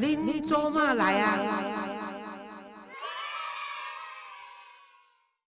[0.00, 1.36] 您做嘛来啊？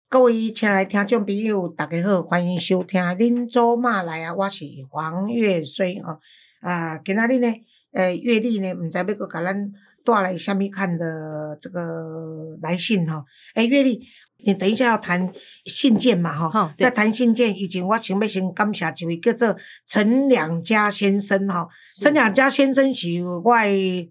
[0.08, 6.20] 各位亲爱的听众朋友，大家好，欢迎收听《恁做嘛来啊》，我是黄月水哦。
[6.62, 7.52] 啊，今仔日呢，
[7.92, 9.68] 呃，月历呢，毋知要搁甲咱
[10.06, 13.26] 带来虾米看的这个来信吼。
[13.56, 14.08] 诶，月历。
[14.44, 15.32] 你等一下要谈
[15.66, 19.56] 信件嘛，哈，在谈信件以前，我想要先感谢一位叫做
[19.88, 21.68] 陈两家先生，哈，
[22.00, 23.56] 陈两家先生是我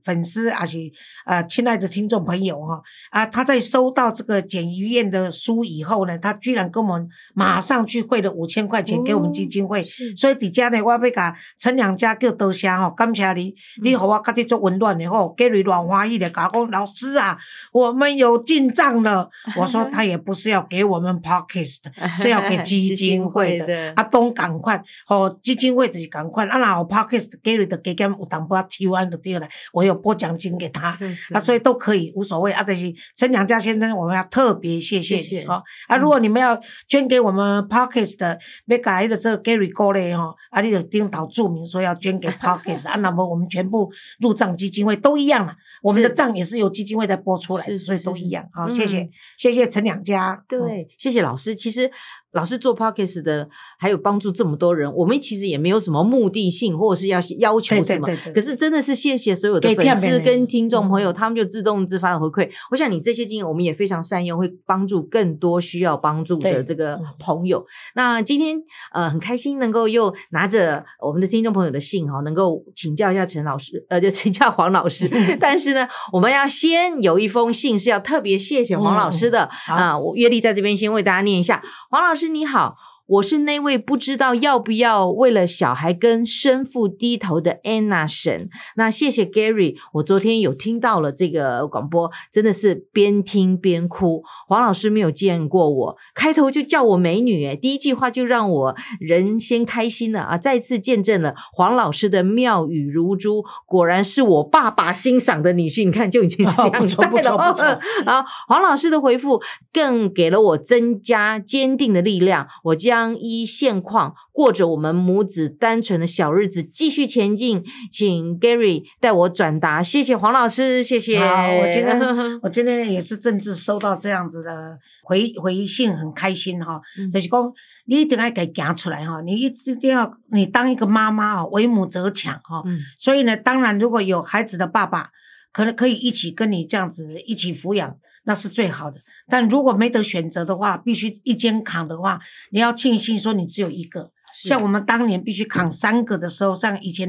[0.03, 0.79] 粉丝，也是
[1.25, 9.85] 呃亲爱的听众朋友，哈，啊，他在收到这个简于燕的书以后呢，他居然跟我们马上去汇了五千块钱给我们基金会，
[10.17, 17.39] 所以底下呢，我要甲陈两家叫多谢哈，感谢你，你和我家己做温暖的吼，Gary 暖欢喜的讲讲老师啊，
[17.71, 20.14] 我们有进账了，我说他也。
[20.17, 21.81] 不是要给我们 podcast，
[22.17, 23.93] 是要给基金会的。
[23.97, 26.47] 啊，东赶快，吼，基金会就是赶快。
[26.47, 29.49] 啊，然后 podcast 给你的给给有淡薄仔提完就对了。
[29.73, 30.97] 我有拨奖金给他，
[31.33, 32.53] 啊，所以都可以无所谓。
[32.53, 35.63] 啊，但是陈良家先生，我们要特别谢谢你哈。
[35.89, 43.91] 啊，如果你们要捐给我们 podcast 的，要改的这个 Gary 哥嘞哈，啊，你就领导注明说要捐给 podcast，啊，那么我们全部
[44.21, 45.55] 入账基金会都一样了。
[45.85, 48.49] 我们的账也是由基金会在拨出来，所以都一样。
[48.53, 50.43] 好，谢谢，谢谢陈两家。
[50.49, 51.55] 对，谢谢老师。
[51.55, 51.91] 其实。
[52.35, 58.09] 老师做 podcast 的，还有帮助这么多人，我们其实也没有什么目的性，或者是要要求什么。
[58.35, 62.51] 可是真的是谢谢所有的粉丝跟听众朋友，他们就自动自发的回馈。
[62.73, 67.65] 我想你这些经验，我们也非常善用，会帮助更多需要帮助的这个朋友。
[67.95, 68.61] 那今天
[68.93, 75.09] 呃很开心能够又拿着我们的听众朋友的信哈，能够请教一下陈老师，呃，就请教黄老师。
[75.39, 79.97] 但是呢，我们要先有一封信是要特别谢谢黄老师的啊。
[79.97, 82.24] 我月历在这边先为大家念一下，黄老师。
[82.29, 82.94] 你好。
[83.07, 88.49] 我是那位不知道要不要为了小孩跟生父低头的 Anna 神。
[88.77, 94.23] 那谢谢 Gary，我昨天有听到了这个广播，真的是边听边哭。
[94.49, 100.39] 黄老师没有见过我，开头就叫我美女，诶第一句话就让我人先开心了啊！
[100.39, 105.85] 再次见证了黄老师的妙语如珠，果然是我爸爸欣赏的女婿。
[105.85, 107.79] 你看就已经是这样子了。
[108.07, 112.49] 然后黄老师的回复更给了我增加坚定的力量。
[112.63, 112.94] 我将。
[112.95, 117.61] 将依现况过着我们母子单纯的小日子，继续前进。
[117.91, 121.19] 请 Gary 带我转达，谢谢黄老师，谢谢。
[121.19, 122.01] 我今天
[122.41, 126.81] 我今天也是正式收到这样子的回回信，很开心哈。
[127.13, 127.53] 就是讲
[127.87, 132.63] 你一定要给讲出来哈，你一定要你当一个妈妈啊，为母则强哈。
[132.97, 135.11] 所以呢，当然如果有孩子的爸爸，
[135.53, 137.97] 可能可以一起跟你这样子一起抚养。
[138.25, 142.21] 那是最好的，但如果没得选择的话，必须一肩扛的话，
[142.51, 144.11] 你要庆幸说你只有一个。
[144.35, 147.09] 像我们当年必须扛三个的时候，像以前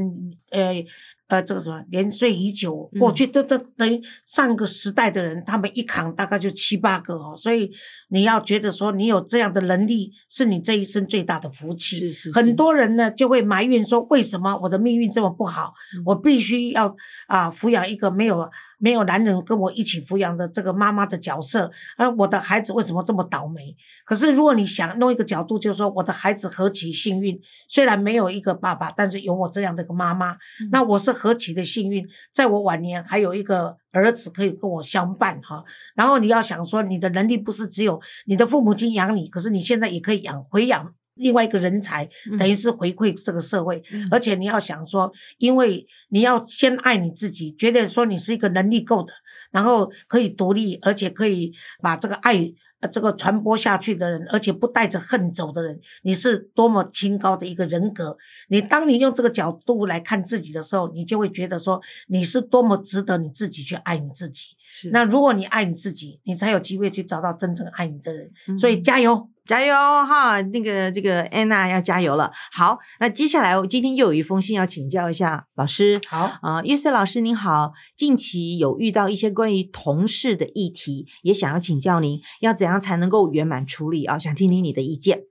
[0.52, 0.86] 呃。
[1.28, 7.72] 呃，这个什么年岁已久，过去都都等于上个时代的人，他们一扛大概就七八个哦，所以
[8.10, 11.98] 你要觉得说你有这样的能力，是你这一生最大的福气。
[11.98, 12.32] 是是。
[12.32, 15.74] 很多人呢就会埋怨说，为什么我的命运这么不好？
[16.06, 16.96] 我必须要
[17.26, 18.48] 啊抚养一个没有
[18.78, 23.76] 没有男人跟我一起抚养的这个妈妈的角色，而我的孩子为什么这么倒霉？
[24.06, 30.38] 可是如果你想弄一个角度，就是说我的孩子何其幸运，虽然没有一个爸爸，但是有我这样的一个妈妈，
[30.72, 31.16] 那我是。
[31.16, 35.64] 何其的幸运，在我晚年还有一个儿子可以跟我相伴哈。
[35.96, 43.84] 然后你要想说，你的能力不是只有你的父母亲养你，可是你现在也可以养回养另外一个人才，等于是回馈这个社会。
[44.12, 49.12] 而且你要想说，因为你要先爱你自己，觉得说你是一个能力够的，
[49.52, 52.54] 然后可以独立，而且可以把这个爱。
[52.92, 58.16] 这个传播下去的人，而且不带着恨走的人，你是多么清高的一个人格。
[58.50, 64.50] 你当你用这个角度来看自己的时候，你就会觉得说，你是多么值得你自己去爱你自己。
[64.92, 68.32] 那如果你爱你自己，你才有机会去找到真正爱你的人。
[68.56, 69.30] 所以加油！
[69.46, 70.42] 加油哈！
[70.42, 72.32] 那个这个安娜要加油了。
[72.52, 76.02] 好，那接下来我今天又有一封信要请教一下老师。
[76.08, 84.18] 好啊，约瑟老师您好，近期有遇到一些关于同事的议题，也想要请教您，要怎样才能够圆满处理啊？
[84.18, 85.26] 想听听你的意见。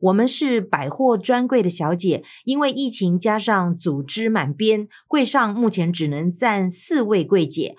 [0.00, 7.76] 我们是百货专柜的小姐，因为疫情加上组织满编，柜上目前只能站四位柜姐。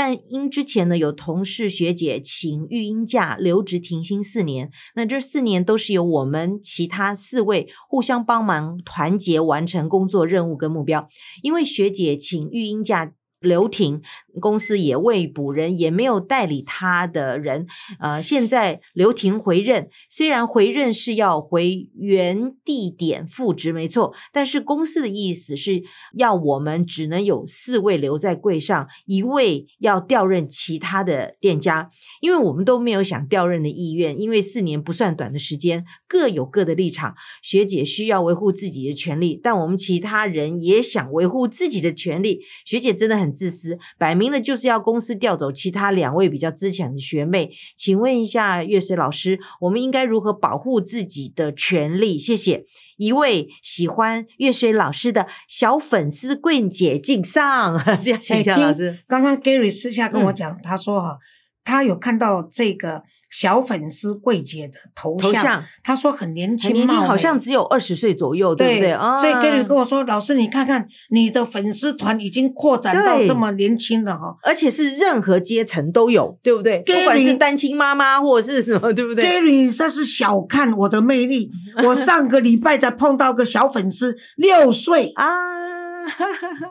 [0.00, 11.08] 但因之前呢有同事学姐请育婴假留职停薪四年，那这四年都是由我们其他四位互相帮忙团结完成工作任务跟目标。
[11.42, 14.02] 因为学姐请育婴假刘婷，
[14.40, 17.66] 公司也未补人，也没有代理他的人。
[18.00, 25.84] 呃，现在刘婷回任，虽然回任是要回原地点复职，没错，但是公司的意思是
[26.16, 31.88] 要我们只能有四位留在柜上，一位要调任其他的店家，
[32.20, 37.14] 因为我们都没有想调任的意愿，因为四年不算短的时间，各有各的立场。
[37.40, 42.40] 学姐需要维护自己的权利，但我们其他人也想维护自己的权利。
[42.64, 43.27] 学姐真的很。
[43.32, 47.50] 自私，摆明了就是要公司调走其他两位比较资浅的学妹。
[47.76, 52.18] 请问一下月水老师，我们应该如何保护自己的权利？
[52.18, 52.64] 谢谢。
[52.96, 58.98] 一位喜欢月水老师的小粉丝桂姐敬上， 这样请教老师。
[59.06, 61.18] 刚刚 Gary 私下跟我讲，他说哈，
[61.64, 63.04] 他有看到这个。
[63.30, 68.92] 小粉丝桂姐的头像，他说很年轻，年轻好像只有二十岁左右，对不对？
[69.20, 76.82] 所以 Gary 跟我说，老师你看看你的粉丝团已经扩展到这么年轻了哈，而且是任何阶层都有，对不对？
[76.86, 81.50] 不管是单亲妈妈或者是什么，对不对？Gary 这是小看我的魅力，
[81.84, 85.36] 我上个礼拜才碰到个小粉丝，六岁啊，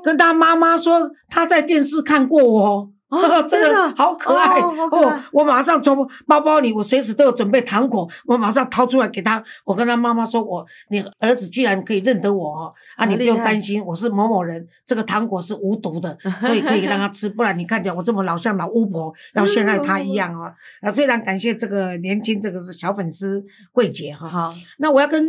[0.04, 2.90] 跟他妈妈说他在电视看过我。
[3.10, 5.20] 哦， 真的好可爱哦！
[5.32, 9.42] 我马上从包包里，我随时都有准备糖果，我马上掏出来给他。
[9.64, 12.74] 我跟他妈妈说：“我你儿子居然可以认得我哦！
[12.98, 17.30] 啊，你不用担心，我是某某人，这个糖果是无毒的，所以可以让他吃。
[17.30, 20.54] 不然你看起来我这么老，像老巫婆要陷害他一样 啊！
[20.82, 24.28] 呃，非常感谢这个年轻，这个是小粉丝桂姐哈。
[24.28, 25.26] 好，那我要跟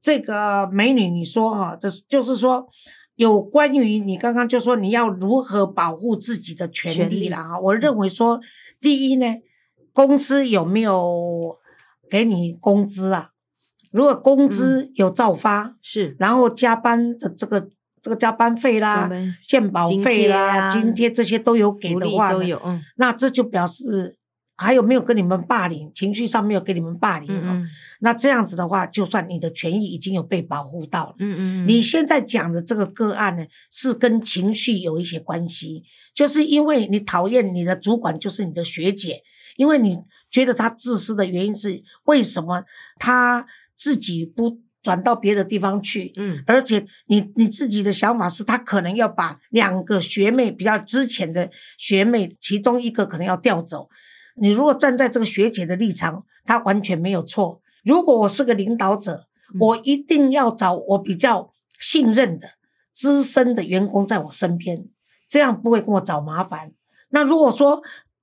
[0.00, 2.68] 这个美女你说哈，就是就是说。
[3.18, 8.40] 有关于你刚刚就说你要如何保护自己的权利了哈，我认为说
[8.80, 9.26] 第一呢，
[9.92, 11.56] 公司有没有
[12.08, 13.30] 给你工资啊？
[13.90, 17.68] 如果工资有照发，是，然后加班的这个
[18.00, 19.10] 这个加班费啦、
[19.48, 24.17] 健保费啦、津贴这些都有给的话呢，那这就表示。
[24.58, 25.90] 还有没有跟你们霸凌？
[25.94, 27.64] 情绪上没有给你们霸凌哦。
[28.00, 31.14] 那这样子的话，就算你的权益已经有被保护到了。
[31.20, 39.22] 嗯嗯你现在讲的这个个案呢，是跟情绪有一些关系，就是因为你讨厌你的主管，就是你的学姐，
[39.56, 39.96] 因为你
[40.30, 42.64] 觉得她自私的原因是为什么
[42.98, 43.46] 她
[43.76, 46.12] 自己不转到别的地方去？
[46.16, 46.42] 嗯。
[46.46, 53.88] 而且你你自己的想法是她可能要把两个学妹比较之前的学妹，其中一个可能要调走。
[54.40, 57.60] 你如果站在这个学姐的立场，她完全没有错。
[57.84, 59.26] 如果我是个领导者，
[59.60, 62.48] 我一定要找我比较信任的
[62.92, 64.88] 资深的员工在我身边，
[65.28, 66.72] 这样不会跟我找麻烦。
[67.10, 67.82] 那如果说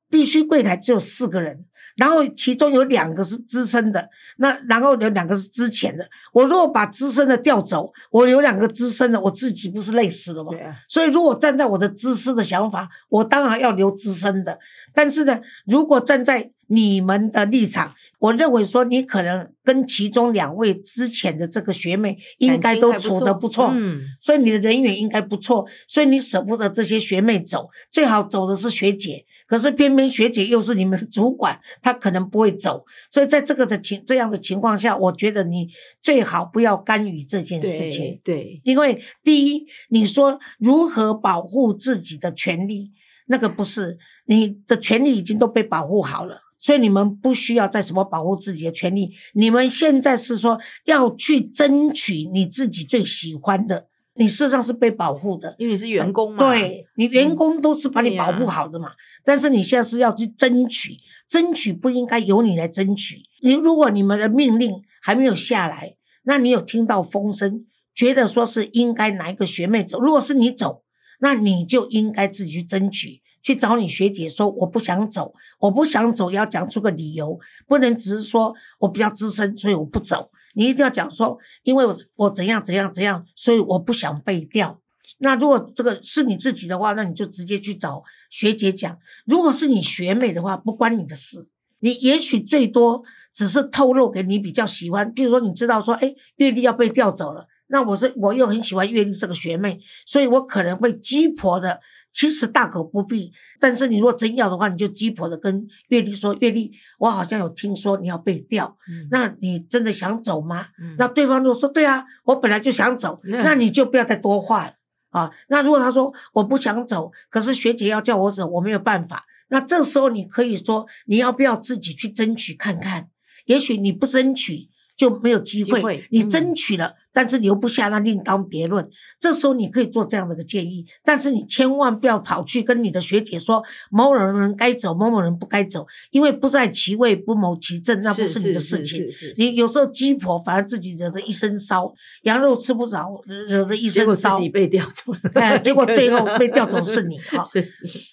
[0.09, 1.65] 必须柜台只有四个人。
[1.95, 6.05] 然后其中有两个是资深的，那然后有两个是之前的。
[6.33, 10.51] 我如果把资深的调走，我有两个资深的，我自己不是累死了吗？
[10.51, 10.75] 对啊。
[10.87, 14.59] 所以如果站在我的自私的想法，我当然要留资深的。
[14.93, 29.25] 但是呢，如果站在你们的立场，我认为说你可能跟其中两位之前的这个学妹应该都处得不错，嗯，所以你的人缘应该不错，所以你舍不得这些学妹走，最好走的是学姐。
[29.47, 35.67] 可是偏偏学姐又是你们的主管，她可能不会走，所以在这个的情这样的情况下，我觉得你
[36.01, 38.19] 最好不要干预这件事情。
[38.23, 42.91] 对，因为第一，你说如何保护自己的权利，
[43.27, 49.11] 那个不是你的权利已经都被保护好了，所以你们不需要再什么保护自己的权利。
[49.33, 53.87] 你们现在是说要去争取你自己最喜欢的。
[54.17, 56.37] 你事实上是被保护的，因为你是员工嘛。
[56.37, 58.91] 对你员工都是把你保护好的嘛。
[59.23, 60.95] 但是你现在是要去争取，
[61.27, 63.21] 争取不应该由你来争取。
[63.41, 69.99] 你如果你们的命令还没有下来，那你有听到风声，觉得说是应该哪一个学妹走？
[69.99, 70.83] 如果是你走，
[71.19, 80.29] 那你就应该自己去争取，去找你学姐说我不想走，我不想走，要讲出个理由，不能只是说我比较资深，所以我不走。
[80.55, 84.81] 你一定要讲说，因为我我怎样怎样怎样，所以我不想被调。
[85.19, 88.97] 那如果这个是你自己的话，那你就直接去找学姐讲。
[89.25, 91.49] 如果是你学妹的话，不关你的事。
[91.79, 101.79] 你也许最多只是透露给你比较喜欢，比如说你知道说，哎，月丽要被调走了，那我是我又很喜欢月丽这个学妹，所以我可能会鸡婆的。
[102.15, 108.77] 其实大可不必，但是你如果真要的话，你就鸡婆的跟月丽说：“月丽，我好像有听说你要被调，
[109.11, 110.67] 那你真的想走吗？”
[110.97, 113.19] 那对方如果说：“对啊，我本来就想走。
[113.43, 114.73] ”那你就不要再多话了
[115.09, 115.29] 啊。
[115.49, 119.25] 那如果他说我不想走，可是学姐要叫我走，我没有办法。
[119.49, 123.09] 那这时候你可以说：“你要不要自己去争取看看？
[123.45, 128.85] 也许你不争取就没有机会，你争取了。”但是留不下那另当别论。
[129.17, 139.01] 这时候你可以做这样的一个建议，但是你千万不要跑去跟你的学姐说某某人该走，某某人不该走，因为不在其位不谋其政，那不是你的事情。
[139.37, 145.19] 你有时候鸡婆反而自己惹得一身骚，羊肉吃不着，惹得一身骚，自己被调走了。
[145.39, 147.47] 哎，结果最后被调走是你 哈。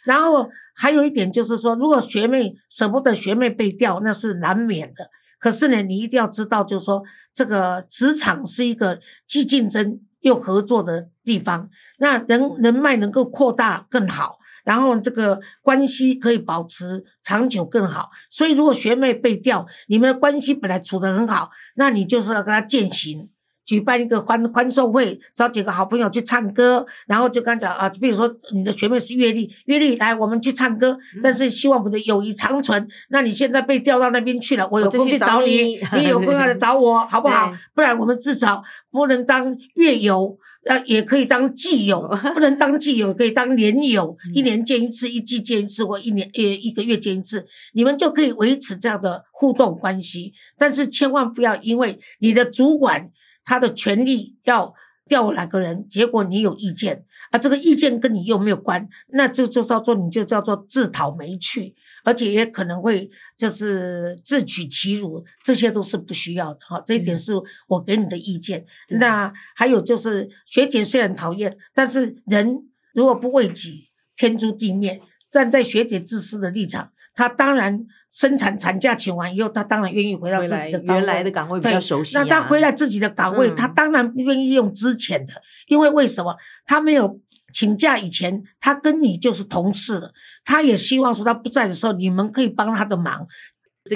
[0.04, 5.10] 然后还有一点就是说，如果学妹舍不得学妹被调，那是难免的。
[5.42, 7.02] 可是呢，你一定要知道，就是说，
[7.34, 11.68] 这个职场是一个既竞争又合作的地方，
[11.98, 18.10] 那人人脉能够扩大更好，然后这个关系可以保持长久更好。
[18.30, 23.28] 所以，如果学妹被调，你们的关系本来处得很好，那你就是要跟她践行。
[23.72, 32.86] 举办一个欢欢送会，找几个好朋友去唱歌，然后就刚讲啊，比如说你的学妹是月丽，月丽来，我们去唱歌，但是希望我们的友谊长存。
[33.08, 37.50] 那你现在被调到那边去了，我有空去找你， 你有空来找我，好不好？
[37.74, 40.36] 不然我们至少不能当月友，
[40.66, 50.34] 呃，也可以当季友，不能当季友，可以当年友， 一年见一次，一季见一次，或一年呃一个月见一次，你们就可以维持这样的互动关系。
[50.58, 53.08] 但是千万不要因为你的主管。
[53.44, 54.74] 他的权利要
[55.06, 57.38] 调哪个人，结果你有意见啊？
[57.38, 66.80] 这个意见跟你又没有关，那这就叫做你就叫做自讨没趣，而且也可能会就是自取其辱，这些都是不需要的哈。
[66.86, 67.32] 这一点是
[67.66, 68.64] 我给你的意见。
[68.90, 75.02] 那还有就是学姐虽然讨厌，但是人如果不为己，天诛地灭。
[75.30, 77.86] 站在学姐自私的立场，她当然。
[78.12, 82.14] 生产产假请完以后，他当然愿意回到自己的原来的岗位比较熟悉。
[82.14, 85.32] 那他回来自己的岗位，他当然不愿意用之前的，
[85.68, 86.36] 因为为什么？
[86.66, 87.18] 他没有
[87.54, 90.12] 请假以前，他跟你就是同事了。
[90.44, 93.26] 他也希望说他不在的时候，你们可以帮他的忙。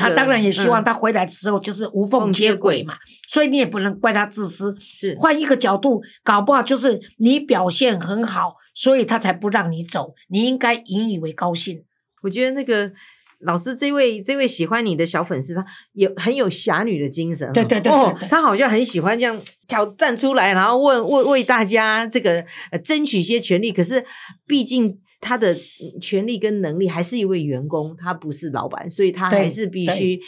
[0.00, 2.94] 他当然也希望他回来的时候就是无缝接轨嘛。
[3.28, 4.74] 所以你也不能怪他自私。
[4.80, 10.14] 是换一个角度，搞不好就是你表现很好，所以他才不让你走。
[10.28, 11.84] 你应该引以为高兴。
[12.22, 12.92] 我觉得那个。
[13.40, 17.52] 老师，这位这位喜欢你的小粉丝，他有很有侠女的精神。
[17.52, 22.44] 对对对，哦，他好像很喜欢这样挑战出来，然后问为为大家这个
[22.84, 23.72] 争取一些权利。
[23.72, 24.04] 可是
[24.46, 24.98] 毕竟。
[25.20, 25.56] 他的
[26.00, 30.20] 权利跟能力还是一位员工，他不是老板，所以他还是必须，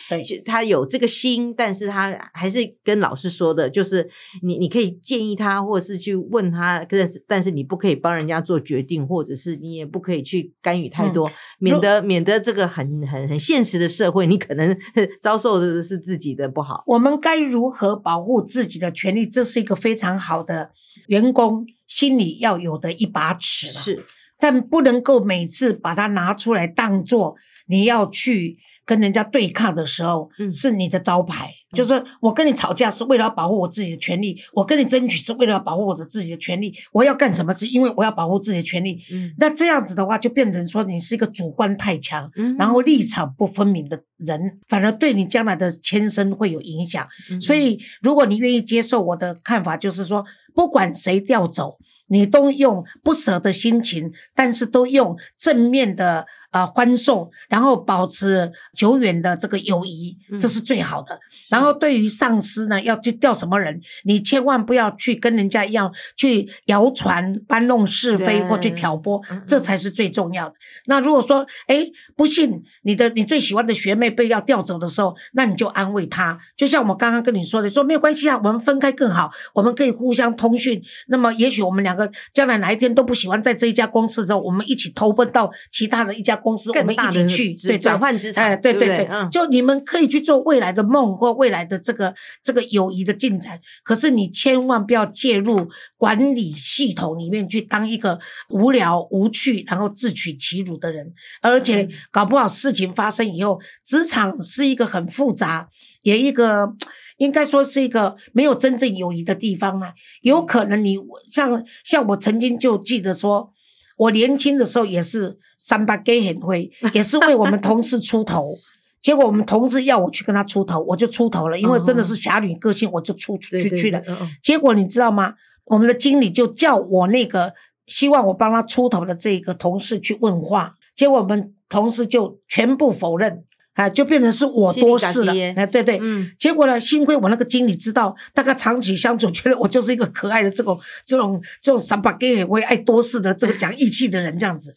[0.45, 4.09] 他有这个心，但是他还是跟老师说的，就是
[4.43, 14.77] 你你可以建议他，或者是去问他，但是但是你不可以帮人家做决定，或者是你也不可以去干预太多，免得免得这个很很很现实的社会，你可能
[15.21, 16.83] 遭受的是自己的不好。
[16.87, 19.27] 我们该如何保护自己的权利？
[19.27, 20.73] 这是一个非常好的
[21.09, 23.69] 员工心里要有的一把尺。
[23.69, 24.05] 是。
[24.39, 31.51] 但不能够每次把它拿出来当做你要去跟人家对抗的时候，是你的招牌。
[31.75, 36.75] 就是我跟你吵架是为了保护我自己的权利，我跟你争取是为了保护我的自己的权利。
[36.93, 38.99] 我要干什么是因为我要保护自己的权利。
[39.13, 47.07] 嗯那这样子的话，就变成说你是一个主观太强，然后立场不分明的人，反而对你将来的牵生会有影响。
[47.39, 50.25] 所以，如果你愿意接受我的看法，就是说，
[50.59, 51.79] 不管谁调走。
[52.09, 56.27] 你都用不舍的心情，但是都用正面的。
[56.51, 61.19] 啊，欢送，然后保持久远的这个友谊，这是最好的。
[61.51, 70.55] 然后对于上司呢，要去调什么人，你千万不要去跟人家一样去谣传、搬弄是非或去挑拨，这才是最重要的。
[70.87, 71.87] 那如果说，哎，
[72.17, 80.83] 不幸你的你最喜欢的学妹被要调走的时候，那你就安慰她，就像我刚刚跟你说的，说没有关系啊，我们分开更好，我们可以互相通讯。
[81.09, 86.38] 那么也许我们两个将来哪一天都不喜欢在这一家公司的时候，我们一起投奔到其他的一家。
[86.39, 93.61] 公司我们一起去，对转换职场，哎，对对对，就你们可以去做未来的梦或未来的这个这个友谊的进展。
[93.85, 98.19] 可是你千万不要介入管理系统里面去当一个
[98.51, 105.69] 无聊无趣然后自取其辱的人，而且搞不好事情发生以后，职场是一个很复杂，
[106.03, 106.75] 也一个
[107.19, 109.93] 应该说是一个没有真正友谊的地方啊。
[110.23, 110.97] 有可能你
[111.31, 113.53] 像像我曾经就记得说。
[113.99, 118.59] 我年轻的时候也是三八 gay 很会， 也是为我们同事出头。
[119.01, 124.03] 结果我们同事要我去跟他出头，我就出头了，因为真的是侠女个性，我就出去去了。
[124.43, 125.35] 结果你知道吗？
[125.67, 127.55] 我们的经理就叫我那个
[127.87, 133.45] 希望我帮他出头的这个同事去问话，结果我们同事就全部否认。
[133.79, 144.75] 啊，就变成是我多事了，哎，对对，嗯，结果呢，幸亏我那个经理知道，大概长期相处，觉得我就是一个可爱的这种这种这种三八 gay，我也爱多事的这个讲义气的人这样子。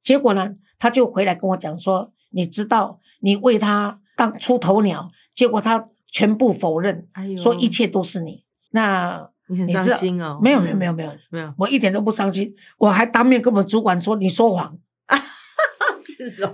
[0.00, 8.44] 结果呢，他就回来跟我讲说，你知道，你为他当出头鸟，结果他全部否认，说一切都是你。
[8.70, 10.38] 那你很伤心哦？
[10.40, 14.78] 没有没有没有没有没有，我一点都不伤心，我还当面跟我们主管说你说谎。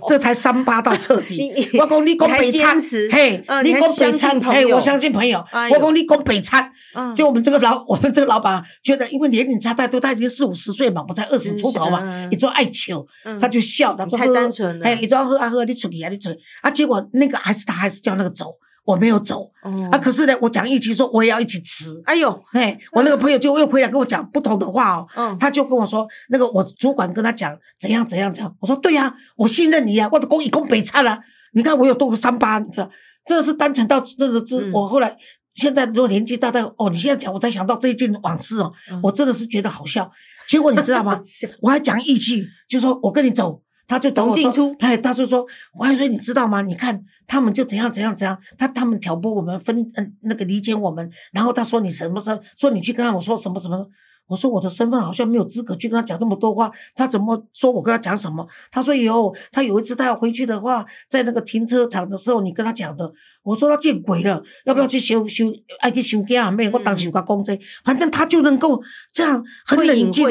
[0.07, 1.51] 这才三八到彻底。
[1.79, 2.77] 我讲你讲北餐，
[3.11, 5.43] 嘿，你讲北餐，嘿，我相信朋友。
[5.71, 6.69] 我讲你讲北餐，
[7.15, 13.05] 就我们这个老， 我们这个老板觉得，因为年龄差太多，他已经四五十岁嘛，我才二十出头嘛，你做爱球，
[13.41, 14.85] 他就笑，他说太单纯了。
[14.85, 18.51] 哎，一做喝啊喝，你出去啊你出去，啊，结果那个还是他还是叫那个走。
[18.85, 19.51] 我没有走
[19.91, 21.99] 啊，可是呢，我讲一起说我也要一起吃。
[22.05, 25.07] 哎呦，哎，我那个朋友就又回来跟我讲不同的话哦。
[25.15, 28.55] 嗯，他就跟我说，那个我主管跟他讲怎样怎样怎样。
[28.59, 31.19] 我说对呀，我信任你呀，我的公以公北差了。
[31.53, 32.89] 你看我有多个伤疤，你知道，
[33.25, 34.55] 真的是单纯到这个这。
[34.71, 35.17] 我后来
[35.55, 40.11] 现在如果年纪大大哦，你现在讲我才想到这一件往事哦，我真的是觉得好笑。
[40.47, 41.19] 结果你知道吗？
[41.61, 43.63] 我还讲义气，就说我跟你走。
[43.87, 46.61] 他就同我说，哎，他就说，王海瑞，你知道吗？
[46.61, 51.09] 你看他们就怎样怎样怎样，他他们挑拨我们分，嗯，那个理解我们。
[51.31, 53.87] 然后他说你什么时候说你去跟他们说什么什么。
[54.27, 58.47] 我说我的身份好像没有资格去跟他讲那么多话，他怎么说我跟他讲什么？
[58.71, 63.11] 他说有，他有一次他要回去的话，在那个停车场的时候，你跟他讲的。
[63.43, 65.45] 我说他见鬼了，要不要去修修？
[65.79, 68.81] 爱去修家妹，我当时有个公这，反正他就能够
[69.13, 70.25] 这样很冷静，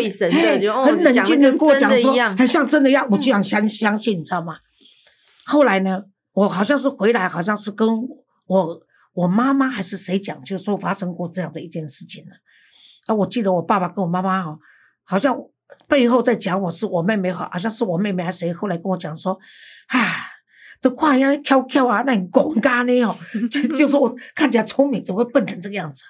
[0.85, 4.57] 很冷静的跟我讲说，很像真的一样，我居然相相信，你知道吗？
[5.47, 7.89] 后来呢，我好像是回来，好像是跟
[8.47, 8.81] 我
[9.13, 12.33] 我妈妈还是谁讲，就说发生过这样的一件事情了。
[13.07, 14.59] 啊，我记得我爸爸跟我妈妈哦，
[15.03, 15.37] 好像
[15.89, 19.39] 背后在讲我是我妹妹好，好像是我妹妹还是谁，后来跟我讲说，
[19.89, 19.99] 啊，
[20.81, 23.17] 这话要跳跳啊，那你公干呢哦，
[23.51, 26.03] 就就说我看起来聪明，怎么会笨成这个样子？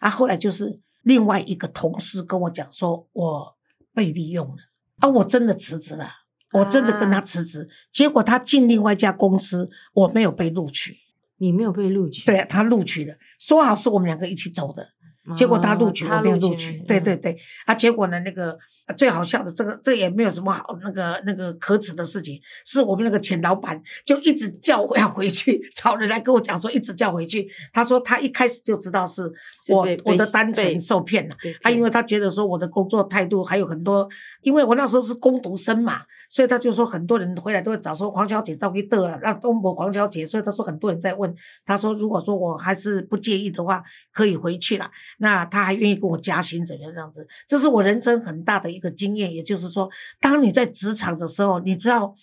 [0.00, 3.56] 啊，后来就是另外一个同事跟我讲说，我
[3.94, 4.56] 被利用了，
[4.98, 6.08] 啊，我真的辞职了，
[6.52, 10.96] 我真的跟他辞职，结果他进另外一家公司，我没有被录取，
[11.38, 12.26] 你没有被录取？
[12.26, 14.90] 对，他录取了，说好是我们两个一起走的。
[15.34, 16.78] 结果他录取，我没有录取。
[16.80, 18.56] 对对对，啊，结果呢，那个
[18.96, 27.48] 最好笑的，这个这也没有什么好那个那个可耻的事情，是我们那个前老板就一直叫我要回去，找人来跟我讲说，一直叫回去。
[27.72, 29.22] 他说他一开始就知道是
[29.68, 34.08] 我我的单纯受骗了，他因为他觉得说我的工作态度还有很多，
[34.42, 41.34] 因为我那时候是攻读生嘛，所以他就说很多人回来都会找说黄小姐照给得了，让东博黄小姐，所以他说很多人在问，
[41.64, 44.90] 他说如果说我还是不介意的话，可以回去了。
[45.18, 47.26] 那他还愿意给我加薪，怎样这样子？
[47.46, 49.32] 这是我人生很大的一个经验。
[49.32, 49.88] 也就是说，
[50.20, 52.14] 当你在职场的时候，你知道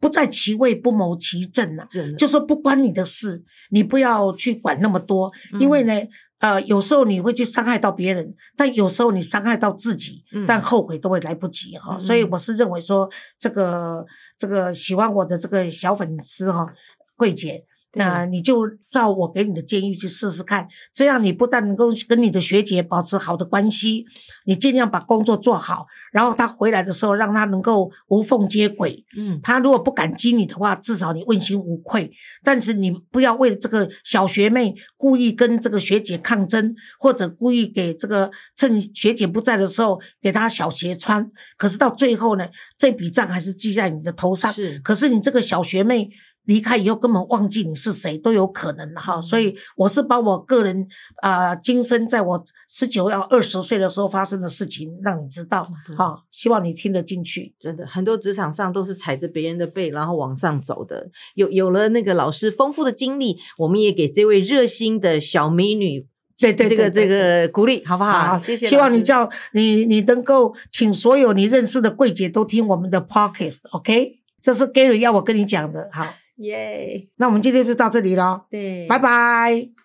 [0.00, 1.86] 不在其位不谋其政呐，
[2.16, 5.32] 就说不关你的事，你不要去管那么多。
[5.58, 5.92] 因为呢，
[6.40, 11.98] 呃，有时候你会去伤害到别人，但有时候你伤害到自己，但后悔都会来不及哈。
[11.98, 14.04] 所以我是认为说，这个
[14.36, 16.72] 这个喜欢我的这个小粉丝哈，
[17.16, 17.64] 慧姐。
[17.94, 24.06] 那你就照我给你的建议去试试看，这样你不但能够跟你的学姐保持好的关系，
[24.46, 29.04] 你尽量把工作做好，然后他回来的时候让他能够无缝接轨。
[29.16, 32.10] 嗯，他如果不感激你的话，至少你问心无愧。
[32.42, 41.28] 但是你不要为了这个小学妹故意跟这个学姐抗争，或者故意给这个趁学姐不在的时候给她小鞋穿。
[41.58, 44.50] 可是到最后呢，这笔账还是记在你的头上。
[44.50, 46.08] 是，可是你这个小学妹。
[46.44, 50.86] 离开以后根本忘记你是谁都有可能哈，所以我是把我个人
[51.22, 57.54] 啊，今生在我十九到二十岁的时候发生的事情让你知道哈，希望你听得进去。
[57.60, 61.08] 真的，很多职场上都是踩着别人的背然后往上走的。
[61.34, 68.36] 有有了那个老师丰富的经历，我们也给这位热心的小美女对对这个这个鼓励，好不好？
[68.38, 68.66] 谢谢。
[68.66, 74.18] 希望你叫你你能够请所有你认识的柜姐都听我们的 podcast，OK？
[74.40, 76.14] 这是 Gary 要我跟你讲的，好。
[76.36, 79.72] 耶，那我们今天就到这里了，对，拜拜。